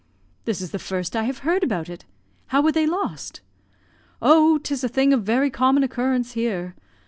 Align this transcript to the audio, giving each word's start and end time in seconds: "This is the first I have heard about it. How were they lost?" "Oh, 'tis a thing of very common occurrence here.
"This 0.45 0.61
is 0.61 0.71
the 0.71 0.79
first 0.79 1.15
I 1.15 1.25
have 1.25 1.45
heard 1.45 1.63
about 1.63 1.87
it. 1.87 2.05
How 2.47 2.59
were 2.63 2.71
they 2.71 2.87
lost?" 2.87 3.41
"Oh, 4.19 4.57
'tis 4.57 4.83
a 4.83 4.89
thing 4.89 5.13
of 5.13 5.21
very 5.21 5.51
common 5.51 5.83
occurrence 5.83 6.31
here. 6.31 6.73